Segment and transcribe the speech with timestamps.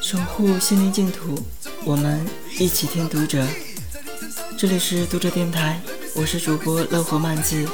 [0.00, 1.42] 守护心灵净土，
[1.84, 2.24] 我们
[2.58, 3.46] 一起听读者。
[4.58, 5.80] 这里是读者电台，
[6.14, 7.66] 我是主播乐活漫记。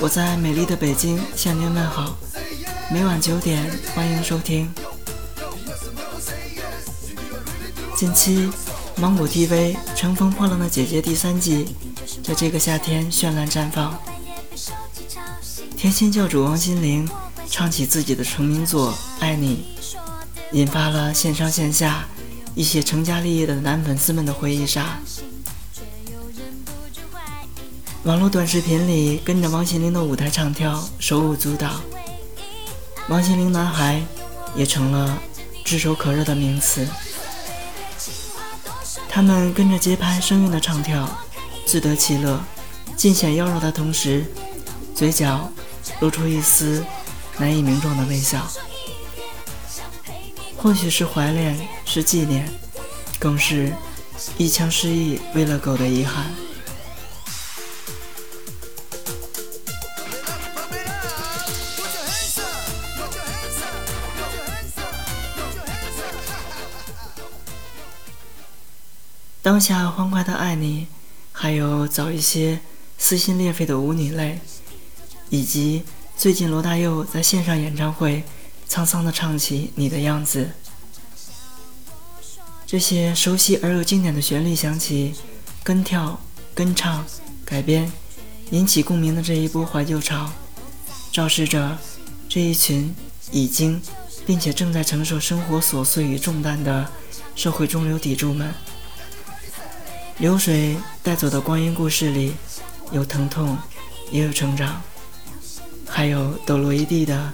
[0.00, 2.16] 我在美丽的北京向您问好，
[2.90, 4.72] 每晚九点欢迎收听。
[7.94, 8.50] 近期，
[8.96, 11.76] 芒果 TV《乘风破浪的姐姐》第三季
[12.22, 13.98] 在这个夏天绚烂绽放。
[15.76, 17.08] 甜心教主王心凌
[17.48, 19.64] 唱起自己的成名作《爱你》。
[20.52, 22.04] 引发了线上线下
[22.54, 25.00] 一些成家立业的男粉丝们的回忆杀。
[28.04, 31.80] 网络短视频里跟着王心凌的舞台唱跳，手舞足蹈。
[33.08, 34.02] 王心凌男孩
[34.56, 35.16] 也成了
[35.64, 36.84] 炙手可热的名词。
[39.08, 41.08] 他们跟着节拍生硬的唱跳，
[41.64, 42.40] 自得其乐，
[42.96, 44.26] 尽显妖娆的同时，
[44.96, 45.48] 嘴角
[46.00, 46.84] 露出一丝
[47.38, 48.44] 难以名状的微笑。
[50.56, 52.48] 或许是怀恋，是纪念，
[53.20, 53.72] 更是
[54.36, 56.26] 一腔失意为了狗的遗憾。
[69.42, 70.86] 当下欢快的爱你，
[71.32, 72.60] 还有早一些
[72.96, 74.38] 撕心裂肺的舞女泪，
[75.30, 75.82] 以及
[76.16, 78.22] 最近罗大佑在线上演唱会
[78.68, 80.50] 沧桑地唱起《你的样子》，
[82.64, 85.16] 这些熟悉而又经典的旋律响起，
[85.64, 86.20] 跟跳、
[86.54, 87.04] 跟唱、
[87.44, 87.90] 改编，
[88.52, 90.30] 引起共鸣的这一波怀旧潮，
[91.10, 91.76] 昭示着
[92.28, 92.94] 这一群
[93.32, 93.82] 已经
[94.24, 96.88] 并且正在承受生活琐碎与重担的
[97.34, 98.54] 社会中流砥柱们。
[100.18, 102.34] 流水带走的光阴故事里，
[102.92, 103.58] 有疼痛，
[104.10, 104.80] 也有成长，
[105.88, 107.32] 还有抖落一地的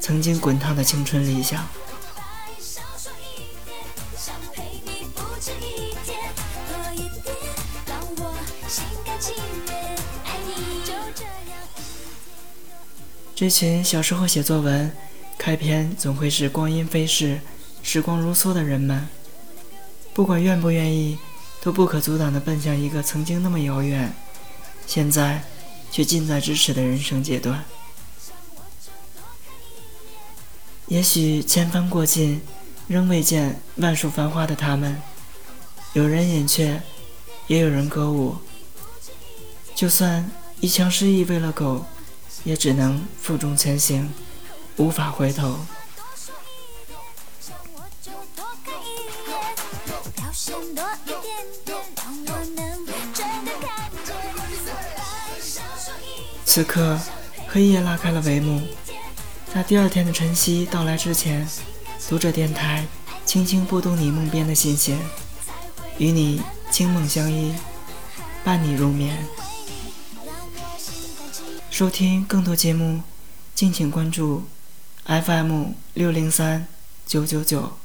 [0.00, 1.66] 曾经滚烫的青春理想。
[13.34, 14.90] 这群小时候写作文，
[15.36, 17.40] 开篇总会是光阴飞逝，
[17.82, 19.08] 时光如梭的人们，
[20.14, 21.18] 不管愿不愿意，
[21.62, 24.12] 都不可阻挡地奔向一个曾经那么遥远，
[24.84, 25.44] 现在
[25.92, 27.64] 却近在咫尺的人生阶段。
[30.88, 32.42] 也许千帆过尽，
[32.88, 35.00] 仍未见万树繁花的他们，
[35.92, 36.82] 有人隐却，
[37.46, 38.36] 也有人歌舞。
[39.76, 40.28] 就算
[40.60, 41.86] 一腔失意为了狗，
[42.42, 44.12] 也只能负重前行，
[44.78, 45.60] 无法回头。
[50.32, 51.22] 眼，表现多一点
[51.64, 54.14] 点，让我能真的看见。
[56.44, 56.98] 此刻，
[57.48, 58.62] 黑夜拉开了帷幕，
[59.52, 61.46] 在第二天的晨曦到来之前，
[62.08, 62.86] 读者电台
[63.26, 64.98] 轻轻拨动你梦边的心弦，
[65.98, 67.54] 与你轻梦相依，
[68.42, 69.26] 伴你入眠。
[71.70, 73.02] 收听更多节目，
[73.54, 74.44] 敬请关注
[75.04, 76.66] FM 六零三
[77.06, 77.81] 九九九。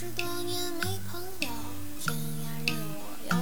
[0.00, 1.48] 十多年没朋友，
[2.02, 3.36] 天涯任我游，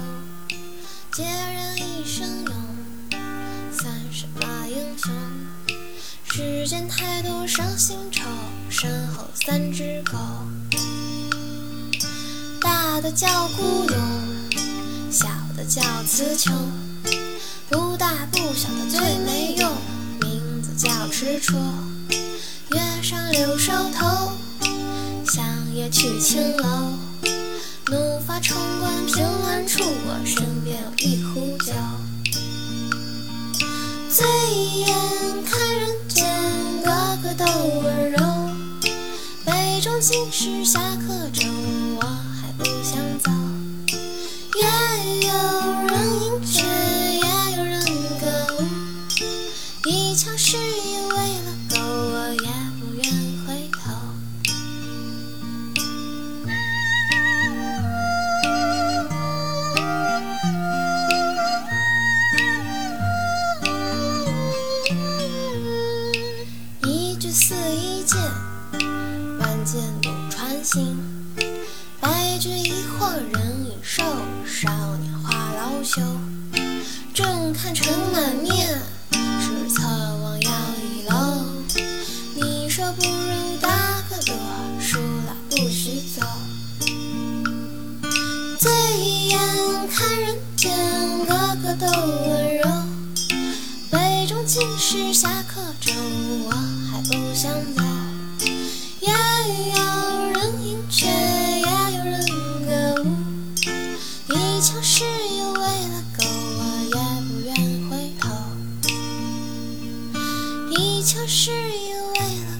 [1.13, 2.53] 孑然一身勇，
[3.71, 5.09] 算什么英雄？
[6.25, 8.25] 世间太多伤心愁，
[8.69, 10.17] 身后三只狗，
[12.59, 13.97] 大的叫孤勇，
[15.09, 16.53] 小的叫词穷，
[17.69, 19.71] 不大不小的最没用，
[20.19, 21.53] 名字叫执着。
[22.71, 24.48] 月上柳梢头。
[25.91, 26.93] 去青楼，
[27.89, 31.73] 怒发冲冠凭栏处，我身边有一壶酒。
[34.07, 34.27] 醉
[34.85, 34.95] 眼
[35.43, 36.27] 看人间，
[36.83, 37.45] 个个都
[37.83, 38.17] 温柔。
[39.45, 41.47] 杯中尽是侠客愁，
[67.41, 68.19] 似一剑，
[69.39, 70.97] 万箭不穿心。
[72.01, 74.03] 白驹一晃人已瘦，
[74.45, 76.01] 少年花老朽。
[77.13, 78.77] 正看尘满面，
[79.39, 80.51] 是策忘摇
[80.83, 81.45] 一楼。
[82.35, 83.69] 你说不如打
[84.09, 84.33] 个赌，
[84.77, 86.27] 输了不许走。
[88.59, 88.69] 醉
[89.29, 89.39] 眼
[89.87, 90.69] 看人间，
[91.25, 92.48] 个个都温柔。
[94.91, 95.93] 是下课钟，
[96.45, 96.51] 我
[96.89, 97.83] 还不想走。
[98.99, 99.07] 也
[99.69, 99.77] 有
[100.31, 102.25] 人饮却，也有人
[102.65, 103.05] 歌舞。
[104.29, 106.25] 一腔诗意为了狗，
[106.57, 107.53] 我也不愿
[107.87, 108.25] 回头。
[110.71, 112.58] 一腔诗意为了。